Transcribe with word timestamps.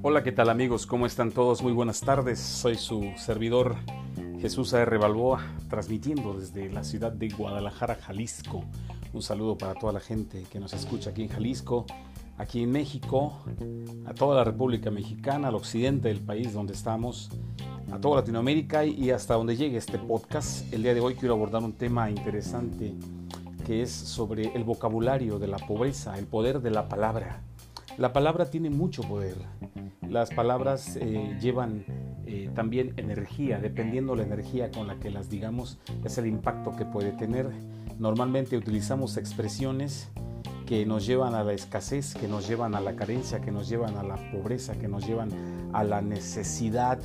Hola, 0.00 0.22
¿qué 0.22 0.32
tal 0.32 0.48
amigos? 0.48 0.86
¿Cómo 0.86 1.06
están 1.06 1.32
todos? 1.32 1.62
Muy 1.62 1.72
buenas 1.72 2.00
tardes. 2.00 2.38
Soy 2.38 2.76
su 2.76 3.12
servidor 3.16 3.76
Jesús 4.40 4.72
A.R. 4.74 4.96
Balboa, 4.96 5.44
transmitiendo 5.68 6.34
desde 6.34 6.70
la 6.70 6.84
ciudad 6.84 7.12
de 7.12 7.28
Guadalajara, 7.28 7.96
Jalisco. 7.96 8.64
Un 9.12 9.22
saludo 9.22 9.58
para 9.58 9.74
toda 9.74 9.92
la 9.92 10.00
gente 10.00 10.44
que 10.50 10.60
nos 10.60 10.72
escucha 10.72 11.10
aquí 11.10 11.24
en 11.24 11.28
Jalisco, 11.28 11.84
aquí 12.36 12.62
en 12.62 12.70
México, 12.70 13.44
a 14.06 14.14
toda 14.14 14.36
la 14.36 14.44
República 14.44 14.90
Mexicana, 14.90 15.48
al 15.48 15.56
occidente 15.56 16.08
del 16.08 16.20
país 16.20 16.52
donde 16.52 16.72
estamos, 16.72 17.30
a 17.90 17.98
toda 17.98 18.20
Latinoamérica 18.20 18.84
y 18.84 19.10
hasta 19.10 19.34
donde 19.34 19.56
llegue 19.56 19.76
este 19.76 19.98
podcast. 19.98 20.72
El 20.72 20.84
día 20.84 20.94
de 20.94 21.00
hoy 21.00 21.16
quiero 21.16 21.34
abordar 21.34 21.62
un 21.62 21.72
tema 21.72 22.08
interesante 22.08 22.94
que 23.68 23.82
es 23.82 23.90
sobre 23.90 24.54
el 24.54 24.64
vocabulario 24.64 25.38
de 25.38 25.46
la 25.46 25.58
pobreza, 25.58 26.18
el 26.18 26.26
poder 26.26 26.62
de 26.62 26.70
la 26.70 26.88
palabra. 26.88 27.42
La 27.98 28.14
palabra 28.14 28.46
tiene 28.46 28.70
mucho 28.70 29.02
poder. 29.02 29.36
Las 30.08 30.30
palabras 30.30 30.96
eh, 30.96 31.36
llevan 31.38 31.84
eh, 32.24 32.50
también 32.54 32.94
energía, 32.96 33.58
dependiendo 33.58 34.16
la 34.16 34.22
energía 34.22 34.70
con 34.70 34.86
la 34.86 34.98
que 34.98 35.10
las 35.10 35.28
digamos, 35.28 35.76
es 36.02 36.16
el 36.16 36.26
impacto 36.26 36.76
que 36.76 36.86
puede 36.86 37.12
tener. 37.12 37.50
Normalmente 37.98 38.56
utilizamos 38.56 39.18
expresiones 39.18 40.08
que 40.64 40.86
nos 40.86 41.04
llevan 41.04 41.34
a 41.34 41.44
la 41.44 41.52
escasez, 41.52 42.14
que 42.14 42.26
nos 42.26 42.48
llevan 42.48 42.74
a 42.74 42.80
la 42.80 42.96
carencia, 42.96 43.42
que 43.42 43.52
nos 43.52 43.68
llevan 43.68 43.98
a 43.98 44.02
la 44.02 44.16
pobreza, 44.32 44.78
que 44.78 44.88
nos 44.88 45.06
llevan 45.06 45.28
a 45.74 45.84
la 45.84 46.00
necesidad, 46.00 47.00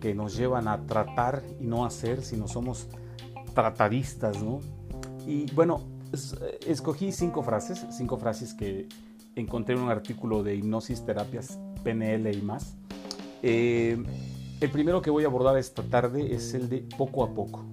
que 0.00 0.14
nos 0.14 0.36
llevan 0.36 0.68
a 0.68 0.86
tratar 0.86 1.42
y 1.60 1.64
no 1.64 1.84
hacer, 1.84 2.22
sino 2.22 2.46
somos 2.46 2.86
tratadistas, 3.52 4.40
¿no? 4.40 4.60
Y 5.26 5.50
bueno, 5.54 5.93
escogí 6.66 7.12
cinco 7.12 7.42
frases, 7.42 7.86
cinco 7.90 8.16
frases 8.16 8.54
que 8.54 8.88
encontré 9.36 9.74
en 9.74 9.82
un 9.82 9.90
artículo 9.90 10.42
de 10.42 10.54
hipnosis, 10.54 11.04
terapias, 11.04 11.58
PNL 11.82 12.32
y 12.32 12.42
más. 12.42 12.76
Eh, 13.42 14.02
el 14.60 14.70
primero 14.70 15.02
que 15.02 15.10
voy 15.10 15.24
a 15.24 15.26
abordar 15.26 15.58
esta 15.58 15.82
tarde 15.82 16.34
es 16.34 16.54
el 16.54 16.68
de 16.68 16.86
poco 16.96 17.24
a 17.24 17.34
poco. 17.34 17.64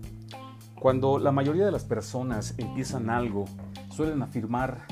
Cuando 0.80 1.20
la 1.20 1.32
mayoría 1.32 1.66
de 1.66 1.72
las 1.72 1.86
personas 1.86 2.56
empiezan 2.58 3.10
algo, 3.10 3.46
suelen 3.92 4.22
afirmar, 4.24 4.88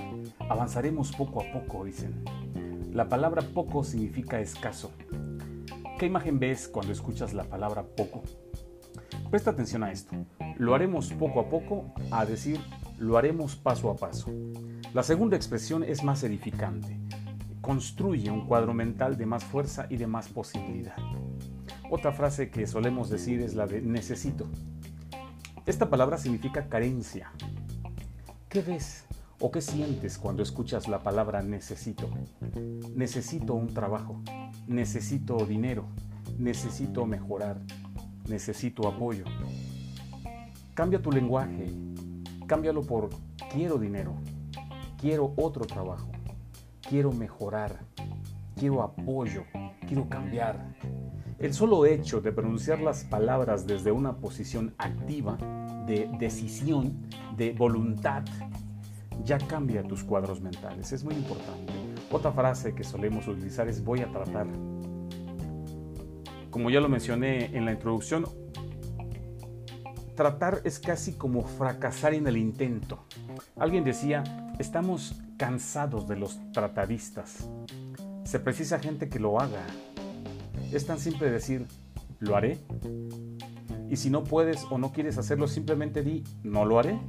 avanzaremos 0.47 1.11
poco 1.13 1.41
a 1.41 1.51
poco, 1.51 1.83
dicen. 1.83 2.23
La 2.93 3.09
palabra 3.09 3.41
poco 3.41 3.83
significa 3.83 4.39
escaso. 4.39 4.91
¿Qué 5.97 6.05
imagen 6.05 6.39
ves 6.39 6.67
cuando 6.67 6.93
escuchas 6.93 7.33
la 7.33 7.43
palabra 7.43 7.83
poco? 7.83 8.23
Presta 9.29 9.51
atención 9.51 9.83
a 9.83 9.91
esto. 9.91 10.15
Lo 10.57 10.75
haremos 10.75 11.11
poco 11.13 11.39
a 11.39 11.49
poco 11.49 11.93
a 12.11 12.25
decir 12.25 12.59
lo 12.99 13.17
haremos 13.17 13.55
paso 13.55 13.89
a 13.89 13.95
paso. 13.95 14.29
La 14.93 15.03
segunda 15.03 15.37
expresión 15.37 15.83
es 15.83 16.03
más 16.03 16.23
edificante. 16.23 16.99
Construye 17.61 18.29
un 18.29 18.45
cuadro 18.45 18.73
mental 18.73 19.17
de 19.17 19.25
más 19.25 19.43
fuerza 19.43 19.87
y 19.89 19.97
de 19.97 20.07
más 20.07 20.27
posibilidad. 20.27 20.97
Otra 21.89 22.11
frase 22.11 22.49
que 22.49 22.67
solemos 22.67 23.09
decir 23.09 23.41
es 23.41 23.55
la 23.55 23.67
de 23.67 23.81
necesito. 23.81 24.47
Esta 25.65 25.89
palabra 25.89 26.17
significa 26.17 26.67
carencia. 26.67 27.31
¿Qué 28.49 28.61
ves 28.61 29.05
o 29.39 29.49
qué 29.49 29.61
sientes 29.61 30.17
cuando 30.17 30.43
escuchas 30.43 30.87
la 30.87 31.01
palabra 31.01 31.41
necesito? 31.41 32.09
Necesito 32.95 33.53
un 33.53 33.73
trabajo, 33.73 34.21
necesito 34.67 35.45
dinero, 35.45 35.85
necesito 36.37 37.05
mejorar, 37.05 37.61
necesito 38.27 38.87
apoyo. 38.87 39.23
Cambia 40.73 41.01
tu 41.01 41.11
lenguaje, 41.11 41.67
cámbialo 42.49 42.81
por 42.81 43.09
quiero 43.53 43.77
dinero, 43.77 44.15
quiero 44.99 45.33
otro 45.37 45.65
trabajo, 45.65 46.09
quiero 46.81 47.11
mejorar, 47.11 47.79
quiero 48.55 48.81
apoyo, 48.81 49.43
quiero 49.87 50.09
cambiar. 50.09 50.75
El 51.37 51.53
solo 51.53 51.85
hecho 51.85 52.21
de 52.21 52.31
pronunciar 52.31 52.79
las 52.79 53.03
palabras 53.03 53.67
desde 53.67 53.91
una 53.91 54.17
posición 54.17 54.73
activa, 54.79 55.37
de 55.85 56.09
decisión, 56.17 57.07
de 57.37 57.53
voluntad, 57.53 58.23
ya 59.23 59.37
cambia 59.37 59.83
tus 59.83 60.03
cuadros 60.03 60.41
mentales. 60.41 60.91
Es 60.91 61.03
muy 61.03 61.13
importante. 61.13 61.71
Otra 62.11 62.31
frase 62.31 62.73
que 62.73 62.83
solemos 62.83 63.27
utilizar 63.27 63.67
es 63.67 63.83
voy 63.83 63.99
a 64.01 64.11
tratar. 64.11 64.47
Como 66.49 66.71
ya 66.71 66.79
lo 66.79 66.89
mencioné 66.89 67.55
en 67.55 67.65
la 67.65 67.73
introducción, 67.73 68.25
tratar 70.19 70.59
es 70.65 70.79
casi 70.79 71.13
como 71.13 71.43
fracasar 71.43 72.13
en 72.13 72.27
el 72.27 72.35
intento. 72.35 73.05
Alguien 73.55 73.85
decía, 73.85 74.21
estamos 74.59 75.15
cansados 75.37 76.09
de 76.09 76.17
los 76.17 76.37
tratadistas. 76.51 77.49
Se 78.25 78.41
precisa 78.41 78.79
gente 78.79 79.07
que 79.07 79.17
lo 79.17 79.39
haga. 79.39 79.65
Es 80.73 80.85
tan 80.85 80.99
simple 80.99 81.31
decir, 81.31 81.67
lo 82.19 82.35
haré. 82.35 82.57
Y 83.89 83.95
si 83.95 84.09
no 84.09 84.25
puedes 84.25 84.65
o 84.69 84.77
no 84.77 84.91
quieres 84.91 85.17
hacerlo, 85.17 85.47
simplemente 85.47 86.03
di, 86.03 86.25
no 86.43 86.65
lo 86.65 86.79
haré. 86.79 86.99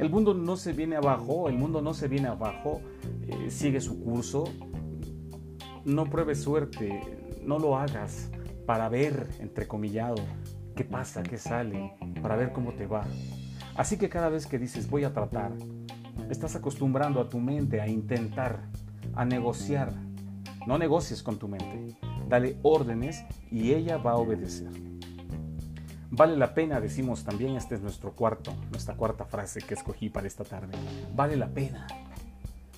El 0.00 0.10
mundo 0.10 0.34
no 0.34 0.56
se 0.56 0.72
viene 0.72 0.96
abajo, 0.96 1.48
el 1.48 1.54
mundo 1.54 1.80
no 1.80 1.94
se 1.94 2.08
viene 2.08 2.26
abajo, 2.26 2.80
eh, 3.28 3.52
sigue 3.52 3.80
su 3.80 4.02
curso. 4.02 4.42
No 5.84 6.10
pruebes 6.10 6.42
suerte, 6.42 6.90
no 7.44 7.60
lo 7.60 7.76
hagas 7.76 8.30
para 8.66 8.88
ver, 8.88 9.28
entrecomillado, 9.38 10.16
qué 10.74 10.84
pasa, 10.84 11.22
qué 11.22 11.38
sale, 11.38 11.92
para 12.22 12.36
ver 12.36 12.52
cómo 12.52 12.72
te 12.72 12.86
va. 12.86 13.04
Así 13.76 13.96
que 13.96 14.08
cada 14.08 14.28
vez 14.28 14.46
que 14.46 14.58
dices 14.58 14.88
voy 14.90 15.04
a 15.04 15.12
tratar, 15.12 15.52
estás 16.30 16.56
acostumbrando 16.56 17.20
a 17.20 17.28
tu 17.28 17.38
mente 17.38 17.80
a 17.80 17.88
intentar, 17.88 18.60
a 19.14 19.24
negociar. 19.24 19.92
No 20.66 20.76
negocies 20.76 21.22
con 21.22 21.38
tu 21.38 21.48
mente, 21.48 21.96
dale 22.28 22.58
órdenes 22.62 23.24
y 23.50 23.72
ella 23.72 23.96
va 23.96 24.12
a 24.12 24.16
obedecer. 24.16 24.70
Vale 26.12 26.36
la 26.36 26.54
pena, 26.54 26.80
decimos 26.80 27.24
también, 27.24 27.54
este 27.54 27.76
es 27.76 27.82
nuestro 27.82 28.12
cuarto, 28.12 28.52
nuestra 28.70 28.96
cuarta 28.96 29.24
frase 29.24 29.60
que 29.60 29.74
escogí 29.74 30.10
para 30.10 30.26
esta 30.26 30.44
tarde. 30.44 30.76
Vale 31.14 31.36
la 31.36 31.48
pena. 31.48 31.86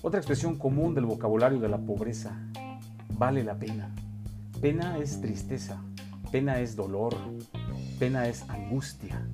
Otra 0.03 0.19
expresión 0.19 0.57
común 0.57 0.93
del 0.93 1.05
vocabulario 1.05 1.59
de 1.59 1.67
la 1.67 1.79
pobreza. 1.79 2.39
Vale 3.17 3.43
la 3.43 3.55
pena. 3.55 3.89
Pena 4.61 4.97
es 4.97 5.19
tristeza, 5.19 5.81
pena 6.31 6.59
es 6.59 6.75
dolor, 6.75 7.15
pena 8.03 8.27
es 8.27 8.43
angustia. 8.49 9.25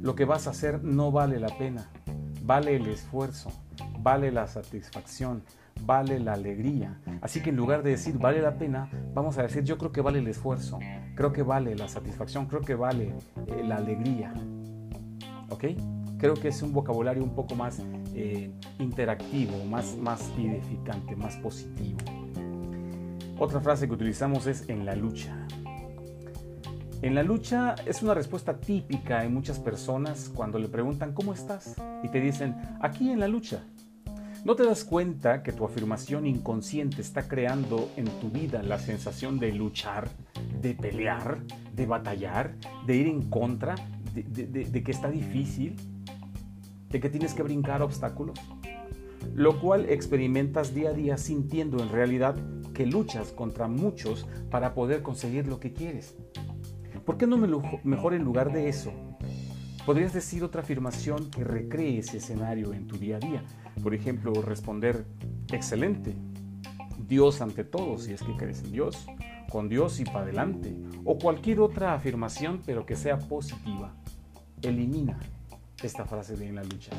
Lo 0.00 0.14
que 0.14 0.24
vas 0.24 0.46
a 0.46 0.50
hacer 0.52 0.82
no 0.82 1.12
vale 1.12 1.38
la 1.38 1.50
pena, 1.58 1.90
vale 2.42 2.76
el 2.76 2.86
esfuerzo, 2.86 3.52
vale 3.98 4.32
la 4.32 4.46
satisfacción, 4.46 5.42
vale 5.82 6.18
la 6.18 6.32
alegría. 6.32 6.98
Así 7.20 7.42
que 7.42 7.50
en 7.50 7.56
lugar 7.56 7.82
de 7.82 7.90
decir 7.90 8.16
vale 8.16 8.40
la 8.40 8.56
pena, 8.56 8.88
vamos 9.12 9.36
a 9.36 9.42
decir 9.42 9.64
yo 9.64 9.76
creo 9.76 9.92
que 9.92 10.00
vale 10.00 10.20
el 10.20 10.28
esfuerzo, 10.28 10.78
creo 11.14 11.30
que 11.34 11.42
vale 11.42 11.76
la 11.76 11.86
satisfacción, 11.86 12.46
creo 12.46 12.62
que 12.62 12.74
vale 12.74 13.12
eh, 13.48 13.62
la 13.62 13.76
alegría. 13.76 14.32
¿Ok? 15.50 15.64
Creo 16.16 16.32
que 16.32 16.48
es 16.48 16.62
un 16.62 16.72
vocabulario 16.72 17.22
un 17.22 17.34
poco 17.34 17.54
más 17.54 17.82
eh, 18.14 18.50
interactivo, 18.78 19.62
más, 19.66 19.94
más 19.98 20.32
edificante, 20.38 21.16
más 21.16 21.36
positivo. 21.36 21.98
Otra 23.38 23.60
frase 23.60 23.86
que 23.86 23.92
utilizamos 23.92 24.46
es 24.46 24.70
en 24.70 24.86
la 24.86 24.94
lucha. 24.94 25.36
En 27.04 27.14
la 27.14 27.22
lucha 27.22 27.74
es 27.84 28.02
una 28.02 28.14
respuesta 28.14 28.58
típica 28.58 29.24
en 29.24 29.34
muchas 29.34 29.58
personas 29.58 30.30
cuando 30.34 30.58
le 30.58 30.68
preguntan 30.68 31.12
¿cómo 31.12 31.34
estás? 31.34 31.76
y 32.02 32.08
te 32.08 32.18
dicen 32.18 32.56
aquí 32.80 33.10
en 33.10 33.20
la 33.20 33.28
lucha. 33.28 33.62
¿No 34.42 34.56
te 34.56 34.64
das 34.64 34.84
cuenta 34.84 35.42
que 35.42 35.52
tu 35.52 35.66
afirmación 35.66 36.26
inconsciente 36.26 37.02
está 37.02 37.28
creando 37.28 37.90
en 37.98 38.06
tu 38.06 38.30
vida 38.30 38.62
la 38.62 38.78
sensación 38.78 39.38
de 39.38 39.52
luchar, 39.52 40.08
de 40.62 40.72
pelear, 40.72 41.42
de 41.74 41.84
batallar, 41.84 42.54
de 42.86 42.96
ir 42.96 43.08
en 43.08 43.28
contra, 43.28 43.74
de, 44.14 44.82
que 44.82 44.90
está 44.90 45.10
difícil, 45.10 45.76
de 46.88 47.00
que 47.00 47.10
tienes 47.10 47.34
que 47.34 47.42
brincar 47.42 47.82
obstáculos? 47.82 48.40
Lo 49.34 49.60
cual 49.60 49.90
experimentas 49.90 50.72
día 50.72 50.88
a 50.88 50.94
día 50.94 51.18
sintiendo 51.18 51.82
en 51.82 51.90
realidad 51.90 52.34
que 52.72 52.86
luchas 52.86 53.30
contra 53.30 53.68
muchos 53.68 54.26
para 54.50 54.72
poder 54.72 55.02
conseguir 55.02 55.46
lo 55.46 55.60
que 55.60 55.74
quieres. 55.74 56.16
¿Por 57.04 57.18
qué 57.18 57.26
no 57.26 57.36
mejor 57.36 58.14
en 58.14 58.24
lugar 58.24 58.52
de 58.52 58.68
eso? 58.68 58.92
Podrías 59.84 60.14
decir 60.14 60.42
otra 60.42 60.62
afirmación 60.62 61.28
que 61.30 61.44
recree 61.44 61.98
ese 61.98 62.16
escenario 62.16 62.72
en 62.72 62.86
tu 62.86 62.96
día 62.96 63.16
a 63.16 63.18
día. 63.20 63.44
Por 63.82 63.94
ejemplo, 63.94 64.32
responder, 64.40 65.04
excelente, 65.52 66.14
Dios 67.06 67.42
ante 67.42 67.64
todo, 67.64 67.98
si 67.98 68.12
es 68.14 68.22
que 68.22 68.34
crees 68.36 68.62
en 68.64 68.72
Dios, 68.72 69.06
con 69.50 69.68
Dios 69.68 70.00
y 70.00 70.04
para 70.04 70.20
adelante. 70.20 70.74
O 71.04 71.18
cualquier 71.18 71.60
otra 71.60 71.92
afirmación, 71.92 72.62
pero 72.64 72.86
que 72.86 72.96
sea 72.96 73.18
positiva. 73.18 73.94
Elimina 74.62 75.18
esta 75.82 76.06
frase 76.06 76.36
de 76.36 76.48
en 76.48 76.54
la 76.54 76.64
lucha. 76.64 76.92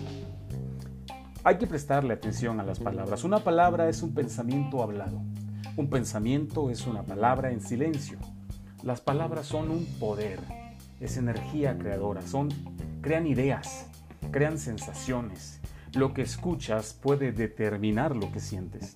Hay 1.44 1.58
que 1.58 1.66
prestarle 1.66 2.14
atención 2.14 2.60
a 2.60 2.64
las 2.64 2.80
palabras. 2.80 3.24
Una 3.24 3.40
palabra 3.40 3.90
es 3.90 4.04
un 4.04 4.14
pensamiento 4.14 4.84
hablado. 4.84 5.22
Un 5.76 5.90
pensamiento 5.90 6.70
es 6.70 6.86
una 6.86 7.02
palabra 7.02 7.52
en 7.52 7.62
silencio. 7.62 8.20
Las 8.86 9.02
palabras 9.02 9.48
son 9.48 9.72
un 9.72 9.84
poder, 10.00 10.40
es 11.00 11.18
energía 11.18 11.76
creadora, 11.76 12.22
son, 12.22 12.50
crean 13.02 13.26
ideas, 13.26 13.88
crean 14.30 14.60
sensaciones. 14.60 15.60
Lo 15.96 16.14
que 16.14 16.22
escuchas 16.22 16.94
puede 16.94 17.32
determinar 17.32 18.16
lo 18.16 18.32
que 18.32 18.40
sientes. 18.40 18.94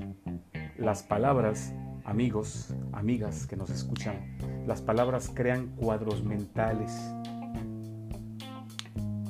Las 0.78 1.02
palabras, 1.02 1.74
amigos, 2.06 2.72
amigas 2.92 3.48
que 3.48 3.56
nos 3.56 3.72
escuchan, 3.72 4.38
las 4.68 4.84
palabras 4.84 5.32
crean 5.34 5.70
cuadros 5.76 6.24
mentales. 6.24 6.94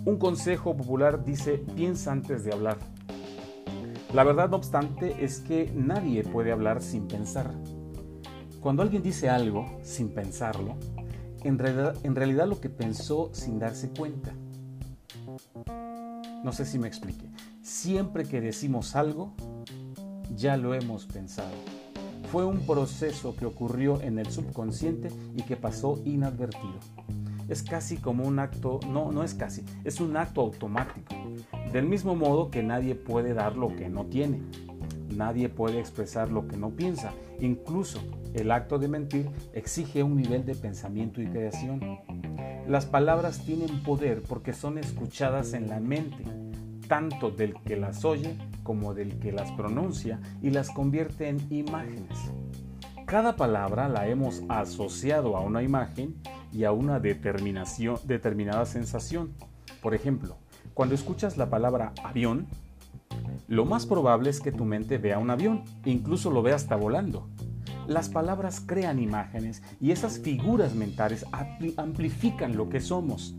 Un 0.04 0.18
consejo 0.20 0.76
popular 0.76 1.24
dice, 1.24 1.64
piensa 1.74 2.12
antes 2.12 2.44
de 2.44 2.52
hablar. 2.52 2.80
La 4.14 4.26
verdad, 4.26 4.50
no 4.50 4.58
obstante, 4.58 5.24
es 5.24 5.40
que 5.40 5.72
nadie 5.74 6.26
puede 6.26 6.52
hablar 6.52 6.82
sin 6.82 7.08
pensar. 7.08 7.50
Cuando 8.62 8.84
alguien 8.84 9.02
dice 9.02 9.30
algo 9.30 9.80
sin 9.84 10.10
pensarlo, 10.10 10.76
en 11.44 11.58
realidad, 11.58 11.96
en 12.04 12.16
realidad 12.16 12.48
lo 12.48 12.60
que 12.60 12.70
pensó 12.70 13.30
sin 13.32 13.58
darse 13.58 13.90
cuenta. 13.90 14.34
No 16.44 16.52
sé 16.52 16.66
si 16.66 16.78
me 16.78 16.88
explique. 16.88 17.26
Siempre 17.62 18.26
que 18.26 18.42
decimos 18.42 18.98
algo, 18.98 19.34
ya 20.36 20.58
lo 20.58 20.74
hemos 20.74 21.06
pensado. 21.06 21.54
Fue 22.32 22.46
un 22.46 22.60
proceso 22.60 23.36
que 23.36 23.46
ocurrió 23.46 24.02
en 24.02 24.20
el 24.20 24.30
subconsciente 24.30 25.10
y 25.36 25.44
que 25.44 25.56
pasó 25.56 26.02
inadvertido. 26.04 26.80
Es 27.48 27.64
casi 27.64 27.98
como 27.98 28.26
un 28.26 28.40
acto, 28.40 28.80
no, 28.90 29.12
no 29.12 29.24
es 29.24 29.34
casi, 29.34 29.64
es 29.84 30.00
un 30.02 30.18
acto 30.18 30.42
automático. 30.42 31.16
Del 31.72 31.88
mismo 31.88 32.16
modo 32.16 32.52
que 32.52 32.62
nadie 32.62 32.94
puede 32.94 33.34
dar 33.34 33.56
lo 33.56 33.76
que 33.76 33.90
no 33.90 34.06
tiene. 34.06 34.42
Nadie 35.16 35.50
puede 35.50 35.80
expresar 35.80 36.30
lo 36.30 36.48
que 36.48 36.58
no 36.58 36.70
piensa. 36.70 37.12
Incluso 37.40 38.00
el 38.34 38.52
acto 38.52 38.80
de 38.80 38.88
mentir 38.88 39.30
exige 39.54 40.04
un 40.04 40.16
nivel 40.16 40.46
de 40.46 40.56
pensamiento 40.56 41.22
y 41.22 41.28
creación. 41.28 42.00
Las 42.68 42.86
palabras 42.86 43.40
tienen 43.46 43.82
poder 43.84 44.22
porque 44.22 44.54
son 44.54 44.78
escuchadas 44.78 45.54
en 45.54 45.70
la 45.70 45.80
mente, 45.80 46.24
tanto 46.88 47.32
del 47.32 47.54
que 47.62 47.76
las 47.76 48.06
oye 48.06 48.38
como 48.64 48.94
del 48.94 49.20
que 49.20 49.32
las 49.32 49.52
pronuncia 49.54 50.20
y 50.42 50.52
las 50.52 50.70
convierte 50.70 51.30
en 51.30 51.40
imágenes. 51.50 52.18
Cada 53.06 53.36
palabra 53.36 53.90
la 53.90 54.08
hemos 54.08 54.44
asociado 54.50 55.36
a 55.36 55.42
una 55.42 55.64
imagen 55.64 56.16
y 56.54 56.64
a 56.64 56.72
una 56.72 57.00
determinación, 57.00 57.98
determinada 58.04 58.66
sensación. 58.66 59.34
Por 59.82 59.96
ejemplo, 59.96 60.38
cuando 60.76 60.94
escuchas 60.94 61.36
la 61.36 61.50
palabra 61.50 61.94
avión, 62.04 62.46
lo 63.48 63.66
más 63.66 63.88
probable 63.88 64.30
es 64.30 64.40
que 64.40 64.52
tu 64.52 64.64
mente 64.64 65.00
vea 65.00 65.18
un 65.18 65.32
avión, 65.32 65.64
incluso 65.86 66.30
lo 66.30 66.44
vea 66.44 66.56
hasta 66.56 66.76
volando. 66.76 67.28
Las 67.90 68.08
palabras 68.08 68.62
crean 68.64 69.00
imágenes 69.00 69.64
y 69.82 69.90
esas 69.90 70.20
figuras 70.20 70.76
mentales 70.76 71.26
amplifican 71.76 72.56
lo 72.56 72.70
que 72.70 72.82
somos. 72.82 73.34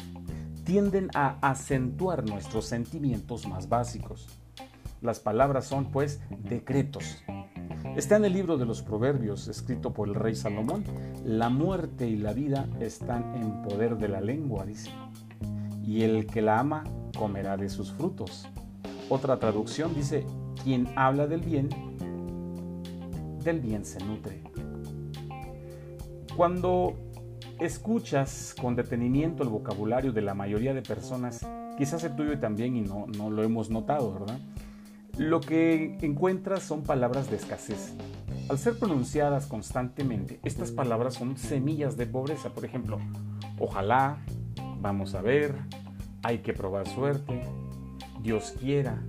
Tienden 0.65 1.09
a 1.15 1.37
acentuar 1.41 2.29
nuestros 2.29 2.65
sentimientos 2.65 3.47
más 3.47 3.69
básicos. 3.69 4.27
Las 5.03 5.21
palabras 5.21 5.67
son 5.67 5.93
pues 5.93 6.21
decretos. 6.43 7.23
Está 7.95 8.17
en 8.17 8.25
el 8.25 8.33
libro 8.33 8.59
de 8.59 8.67
los 8.67 8.83
Proverbios, 8.83 9.47
escrito 9.47 9.93
por 9.93 10.09
el 10.09 10.17
rey 10.17 10.35
Salomón. 10.35 10.83
La 11.25 11.49
muerte 11.49 12.09
y 12.09 12.17
la 12.17 12.33
vida 12.33 12.69
están 12.81 13.37
en 13.37 13.63
poder 13.63 13.99
de 13.99 14.09
la 14.09 14.21
lengua, 14.21 14.67
dice. 14.67 14.91
Y 15.85 16.03
el 16.03 16.27
que 16.27 16.43
la 16.43 16.59
ama 16.59 16.83
comerá 17.17 17.57
de 17.57 17.69
sus 17.69 17.93
frutos. 17.93 18.49
Otra 19.11 19.39
traducción 19.39 19.95
dice, 19.95 20.27
quien 20.65 20.89
habla 20.97 21.29
del 21.29 21.41
bien 21.41 21.69
del 23.43 23.61
bien 23.61 23.85
se 23.85 24.03
nutre. 24.05 24.43
Cuando 26.37 26.95
escuchas 27.59 28.55
con 28.59 28.77
detenimiento 28.77 29.43
el 29.43 29.49
vocabulario 29.49 30.13
de 30.13 30.23
la 30.23 30.35
mayoría 30.35 30.75
de 30.75 30.83
personas, 30.83 31.47
quizás 31.77 32.05
el 32.05 32.17
tuyo 32.17 32.39
también 32.39 32.77
y 32.77 32.81
no, 32.81 33.07
no 33.07 33.31
lo 33.31 33.43
hemos 33.43 33.71
notado, 33.71 34.13
¿verdad? 34.13 34.39
Lo 35.19 35.41
que 35.41 35.99
encuentras 36.01 36.63
son 36.63 36.83
palabras 36.83 37.31
de 37.31 37.37
escasez. 37.37 37.95
Al 38.49 38.59
ser 38.59 38.79
pronunciadas 38.79 39.47
constantemente, 39.47 40.41
estas 40.43 40.71
palabras 40.73 41.15
son 41.15 41.37
semillas 41.37 41.97
de 41.97 42.07
pobreza. 42.07 42.51
Por 42.51 42.65
ejemplo, 42.65 42.99
ojalá, 43.59 44.19
vamos 44.81 45.15
a 45.15 45.21
ver, 45.21 45.55
hay 46.23 46.39
que 46.39 46.53
probar 46.53 46.89
suerte, 46.89 47.43
Dios 48.23 48.55
quiera, 48.59 49.03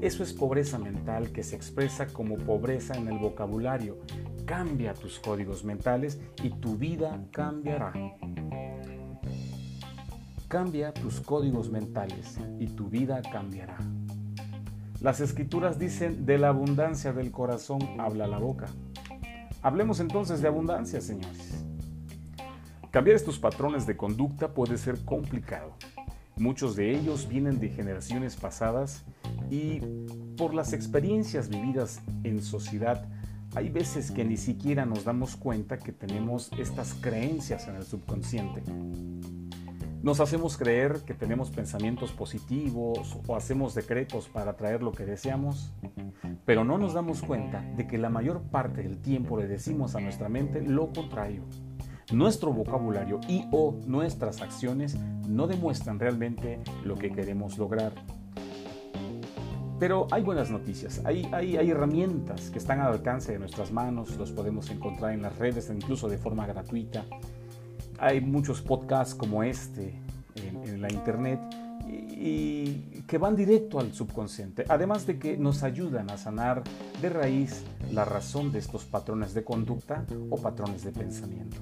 eso 0.00 0.22
es 0.22 0.32
pobreza 0.32 0.78
mental 0.78 1.32
que 1.32 1.42
se 1.42 1.56
expresa 1.56 2.06
como 2.06 2.36
pobreza 2.36 2.94
en 2.94 3.08
el 3.08 3.18
vocabulario. 3.18 3.98
Cambia 4.46 4.94
tus 4.94 5.18
códigos 5.18 5.64
mentales 5.64 6.20
y 6.42 6.50
tu 6.50 6.76
vida 6.76 7.20
cambiará. 7.32 7.92
Cambia 10.46 10.94
tus 10.94 11.20
códigos 11.20 11.70
mentales 11.70 12.38
y 12.60 12.66
tu 12.68 12.88
vida 12.88 13.20
cambiará. 13.22 13.76
Las 15.00 15.20
escrituras 15.20 15.78
dicen, 15.78 16.24
de 16.26 16.38
la 16.38 16.48
abundancia 16.48 17.12
del 17.12 17.30
corazón 17.30 17.80
habla 17.98 18.26
la 18.26 18.38
boca. 18.38 18.66
Hablemos 19.62 20.00
entonces 20.00 20.40
de 20.40 20.48
abundancia, 20.48 21.00
señores. 21.00 21.64
Cambiar 22.90 23.16
estos 23.16 23.38
patrones 23.38 23.86
de 23.86 23.96
conducta 23.96 24.54
puede 24.54 24.78
ser 24.78 25.04
complicado. 25.04 25.74
Muchos 26.36 26.76
de 26.76 26.96
ellos 26.96 27.28
vienen 27.28 27.58
de 27.58 27.68
generaciones 27.68 28.36
pasadas 28.36 29.04
y 29.50 29.80
por 30.36 30.54
las 30.54 30.72
experiencias 30.72 31.48
vividas 31.48 32.00
en 32.24 32.42
sociedad, 32.42 33.08
hay 33.54 33.70
veces 33.70 34.10
que 34.10 34.24
ni 34.24 34.36
siquiera 34.36 34.84
nos 34.84 35.04
damos 35.04 35.36
cuenta 35.36 35.78
que 35.78 35.92
tenemos 35.92 36.50
estas 36.58 36.94
creencias 36.94 37.66
en 37.66 37.76
el 37.76 37.84
subconsciente. 37.84 38.62
Nos 40.02 40.20
hacemos 40.20 40.56
creer 40.56 41.00
que 41.04 41.14
tenemos 41.14 41.50
pensamientos 41.50 42.12
positivos 42.12 43.18
o 43.26 43.36
hacemos 43.36 43.74
decretos 43.74 44.28
para 44.28 44.52
atraer 44.52 44.82
lo 44.82 44.92
que 44.92 45.04
deseamos, 45.04 45.72
pero 46.44 46.62
no 46.64 46.78
nos 46.78 46.94
damos 46.94 47.20
cuenta 47.20 47.62
de 47.76 47.86
que 47.86 47.98
la 47.98 48.08
mayor 48.08 48.42
parte 48.42 48.82
del 48.82 48.98
tiempo 48.98 49.38
le 49.38 49.48
decimos 49.48 49.96
a 49.96 50.00
nuestra 50.00 50.28
mente 50.28 50.62
lo 50.62 50.92
contrario. 50.92 51.42
Nuestro 52.12 52.52
vocabulario 52.52 53.20
y 53.28 53.44
o 53.50 53.76
nuestras 53.86 54.40
acciones 54.40 54.96
no 55.28 55.46
demuestran 55.46 55.98
realmente 55.98 56.60
lo 56.84 56.94
que 56.94 57.10
queremos 57.10 57.58
lograr. 57.58 57.92
Pero 59.78 60.08
hay 60.10 60.22
buenas 60.22 60.50
noticias, 60.50 61.00
hay, 61.04 61.28
hay, 61.32 61.70
herramientas 61.70 62.50
que 62.50 62.58
están 62.58 62.80
al 62.80 62.92
alcance 62.92 63.32
de 63.32 63.38
nuestras 63.38 63.70
manos, 63.70 64.16
los 64.16 64.32
podemos 64.32 64.70
encontrar 64.70 65.12
en 65.12 65.22
las 65.22 65.38
redes, 65.38 65.70
incluso 65.70 66.08
de 66.08 66.18
forma 66.18 66.46
gratuita. 66.46 67.04
Hay 67.98 68.20
muchos 68.20 68.60
podcasts 68.60 69.14
como 69.14 69.42
este 69.42 69.94
en, 70.34 70.68
en 70.68 70.82
la 70.82 70.92
internet 70.92 71.40
y 71.86 73.02
que 73.06 73.18
van 73.18 73.36
directo 73.36 73.78
al 73.78 73.94
subconsciente, 73.94 74.64
además 74.68 75.06
de 75.06 75.18
que 75.18 75.36
nos 75.36 75.62
ayudan 75.62 76.10
a 76.10 76.18
sanar 76.18 76.62
de 77.00 77.08
raíz 77.08 77.64
la 77.92 78.04
razón 78.04 78.52
de 78.52 78.58
estos 78.58 78.84
patrones 78.84 79.34
de 79.34 79.44
conducta 79.44 80.04
o 80.28 80.36
patrones 80.36 80.84
de 80.84 80.92
pensamiento. 80.92 81.58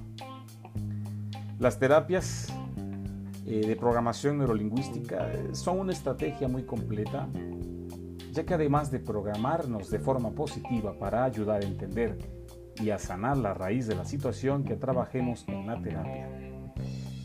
Las 1.59 1.79
terapias 1.79 2.47
eh, 3.45 3.65
de 3.65 3.75
programación 3.75 4.39
neurolingüística 4.39 5.31
eh, 5.31 5.49
son 5.53 5.79
una 5.79 5.93
estrategia 5.93 6.47
muy 6.47 6.63
completa, 6.63 7.29
ya 8.37 8.45
que 8.45 8.53
además 8.53 8.91
de 8.91 8.99
programarnos 8.99 9.89
de 9.89 9.97
forma 9.97 10.29
positiva 10.29 10.93
para 10.99 11.23
ayudar 11.23 11.63
a 11.63 11.65
entender 11.65 12.19
y 12.75 12.91
a 12.91 12.99
sanar 12.99 13.35
la 13.35 13.55
raíz 13.55 13.87
de 13.87 13.95
la 13.95 14.05
situación 14.05 14.63
que 14.63 14.75
trabajemos 14.75 15.43
en 15.47 15.65
la 15.65 15.81
terapia, 15.81 16.29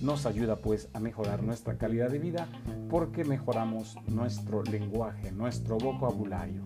nos 0.01 0.25
ayuda 0.25 0.57
pues 0.57 0.89
a 0.95 1.01
mejorar 1.01 1.43
nuestra 1.43 1.77
calidad 1.77 2.09
de 2.09 2.19
vida 2.19 2.49
porque 2.89 3.27
mejoramos 3.27 3.95
nuestro 4.07 4.63
lenguaje, 4.63 5.33
nuestro 5.33 5.77
vocabulario. 5.77 6.63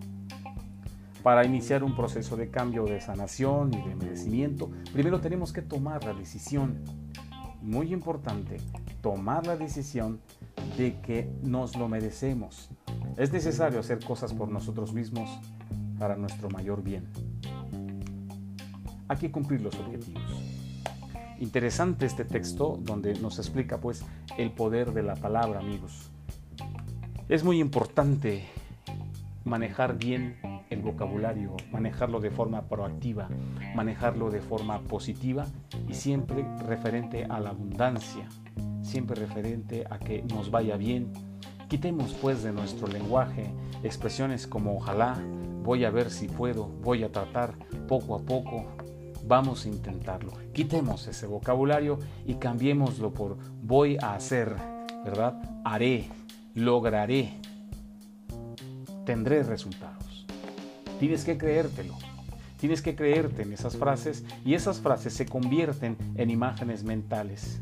Para 1.23 1.45
iniciar 1.45 1.83
un 1.83 1.93
proceso 1.93 2.37
de 2.37 2.49
cambio 2.49 2.85
de 2.85 3.01
sanación 3.01 3.73
y 3.73 3.81
de 3.85 3.95
merecimiento, 3.95 4.71
primero 4.93 5.19
tenemos 5.19 5.51
que 5.51 5.61
tomar 5.61 6.05
la 6.05 6.13
decisión 6.13 6.85
muy 7.61 7.91
importante 7.91 8.61
tomar 9.01 9.45
la 9.45 9.55
decisión 9.55 10.19
de 10.77 10.99
que 11.01 11.29
nos 11.41 11.75
lo 11.75 11.87
merecemos. 11.87 12.69
Es 13.17 13.33
necesario 13.33 13.79
hacer 13.79 14.03
cosas 14.05 14.31
por 14.31 14.49
nosotros 14.49 14.93
mismos 14.93 15.27
para 15.97 16.15
nuestro 16.15 16.51
mayor 16.51 16.83
bien. 16.83 17.07
Hay 19.07 19.17
que 19.17 19.31
cumplir 19.31 19.61
los 19.61 19.73
objetivos. 19.73 20.21
Interesante 21.39 22.05
este 22.05 22.25
texto 22.25 22.77
donde 22.79 23.15
nos 23.19 23.39
explica 23.39 23.79
pues 23.79 24.05
el 24.37 24.51
poder 24.51 24.93
de 24.93 25.01
la 25.01 25.15
palabra, 25.15 25.59
amigos. 25.59 26.11
Es 27.27 27.43
muy 27.43 27.59
importante 27.59 28.45
manejar 29.45 29.97
bien 29.97 30.37
el 30.69 30.83
vocabulario, 30.83 31.55
manejarlo 31.71 32.19
de 32.19 32.29
forma 32.29 32.63
proactiva, 32.63 33.29
manejarlo 33.75 34.29
de 34.29 34.41
forma 34.41 34.81
positiva 34.81 35.47
y 35.87 35.95
siempre 35.95 36.45
referente 36.67 37.25
a 37.25 37.39
la 37.39 37.49
abundancia, 37.49 38.27
siempre 38.83 39.15
referente 39.15 39.85
a 39.89 39.97
que 39.97 40.21
nos 40.21 40.51
vaya 40.51 40.77
bien. 40.77 41.11
Quitemos 41.67 42.13
pues 42.21 42.43
de 42.43 42.53
nuestro 42.53 42.87
lenguaje 42.87 43.51
expresiones 43.83 44.47
como 44.47 44.77
ojalá, 44.77 45.21
voy 45.63 45.83
a 45.83 45.89
ver 45.89 46.09
si 46.09 46.29
puedo, 46.29 46.65
voy 46.65 47.03
a 47.03 47.11
tratar 47.11 47.55
poco 47.89 48.15
a 48.15 48.19
poco, 48.19 48.65
vamos 49.25 49.65
a 49.65 49.69
intentarlo. 49.69 50.31
Quitemos 50.53 51.07
ese 51.07 51.27
vocabulario 51.27 51.99
y 52.25 52.35
cambiémoslo 52.35 53.13
por 53.13 53.37
voy 53.61 53.97
a 54.01 54.15
hacer, 54.15 54.55
¿verdad? 55.03 55.41
Haré, 55.65 56.07
lograré, 56.53 57.33
tendré 59.05 59.43
resultados. 59.43 60.25
Tienes 60.99 61.25
que 61.25 61.37
creértelo. 61.37 61.95
Tienes 62.61 62.81
que 62.81 62.95
creerte 62.95 63.43
en 63.43 63.53
esas 63.53 63.75
frases 63.75 64.25
y 64.43 64.55
esas 64.55 64.79
frases 64.79 65.13
se 65.13 65.25
convierten 65.25 65.97
en 66.15 66.29
imágenes 66.29 66.83
mentales. 66.83 67.61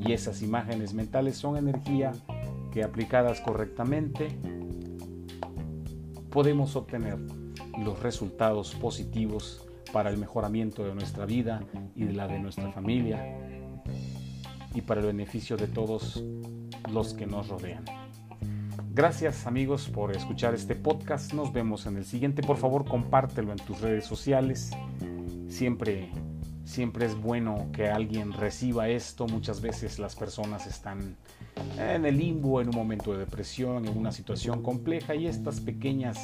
Y 0.00 0.12
esas 0.12 0.42
imágenes 0.42 0.94
mentales 0.94 1.36
son 1.36 1.56
energía 1.56 2.12
que 2.72 2.82
aplicadas 2.82 3.40
correctamente 3.40 4.28
podemos 6.30 6.74
obtener 6.76 7.18
los 7.78 8.02
resultados 8.02 8.74
positivos 8.74 9.66
para 9.92 10.10
el 10.10 10.16
mejoramiento 10.16 10.84
de 10.84 10.94
nuestra 10.94 11.26
vida 11.26 11.62
y 11.94 12.04
de 12.04 12.12
la 12.14 12.26
de 12.26 12.38
nuestra 12.38 12.72
familia 12.72 13.38
y 14.74 14.80
para 14.80 15.00
el 15.00 15.06
beneficio 15.06 15.56
de 15.56 15.68
todos 15.68 16.24
los 16.90 17.14
que 17.14 17.26
nos 17.26 17.48
rodean. 17.48 17.84
Gracias 18.94 19.46
amigos 19.46 19.88
por 19.88 20.14
escuchar 20.14 20.54
este 20.54 20.74
podcast. 20.74 21.32
Nos 21.32 21.52
vemos 21.52 21.86
en 21.86 21.96
el 21.96 22.04
siguiente. 22.04 22.42
Por 22.42 22.56
favor, 22.56 22.84
compártelo 22.84 23.52
en 23.52 23.58
tus 23.58 23.80
redes 23.80 24.04
sociales. 24.04 24.70
Siempre 25.48 26.10
siempre 26.64 27.06
es 27.06 27.14
bueno 27.14 27.68
que 27.72 27.88
alguien 27.88 28.32
reciba 28.32 28.88
esto. 28.88 29.26
Muchas 29.26 29.60
veces 29.60 29.98
las 29.98 30.14
personas 30.16 30.66
están 30.66 31.16
en 31.78 32.04
el 32.04 32.18
limbo, 32.18 32.60
en 32.60 32.68
un 32.68 32.76
momento 32.76 33.12
de 33.12 33.18
depresión, 33.18 33.86
en 33.86 33.96
una 33.96 34.12
situación 34.12 34.62
compleja 34.62 35.14
y 35.14 35.26
estas 35.26 35.60
pequeñas 35.60 36.18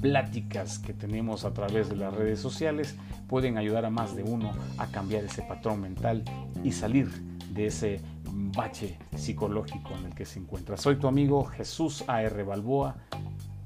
pláticas 0.00 0.78
que 0.78 0.92
tenemos 0.92 1.44
a 1.44 1.52
través 1.52 1.88
de 1.88 1.96
las 1.96 2.14
redes 2.14 2.40
sociales 2.40 2.96
pueden 3.26 3.58
ayudar 3.58 3.84
a 3.84 3.90
más 3.90 4.14
de 4.14 4.22
uno 4.22 4.52
a 4.78 4.86
cambiar 4.86 5.24
ese 5.24 5.42
patrón 5.42 5.80
mental 5.80 6.24
y 6.62 6.72
salir 6.72 7.08
de 7.52 7.66
ese 7.66 8.00
bache 8.56 8.98
psicológico 9.16 9.90
en 9.98 10.06
el 10.06 10.14
que 10.14 10.24
se 10.24 10.38
encuentra. 10.38 10.76
Soy 10.76 10.96
tu 10.96 11.08
amigo 11.08 11.44
Jesús 11.44 12.04
A.R. 12.06 12.42
Balboa. 12.42 12.96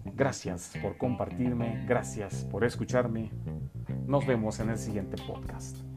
Gracias 0.04 0.72
por 0.82 0.96
compartirme, 0.96 1.84
gracias 1.86 2.46
por 2.50 2.64
escucharme. 2.64 3.30
Nos 4.06 4.26
vemos 4.26 4.58
en 4.60 4.70
el 4.70 4.78
siguiente 4.78 5.16
podcast. 5.22 5.91